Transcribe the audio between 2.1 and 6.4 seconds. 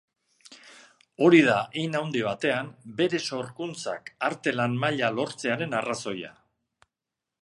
batean, bere sorkuntzak artelan maila lortzearen arrazoia.